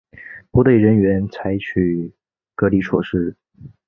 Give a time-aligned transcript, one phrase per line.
[0.49, 2.11] 不对人员采取
[2.55, 3.37] 隔离措施